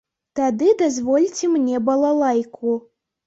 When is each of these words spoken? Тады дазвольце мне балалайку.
Тады 0.37 0.69
дазвольце 0.79 1.51
мне 1.55 1.81
балалайку. 1.91 2.73